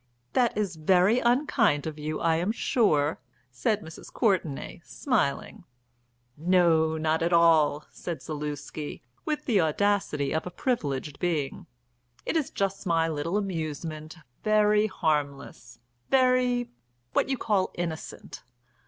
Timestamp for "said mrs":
3.51-4.11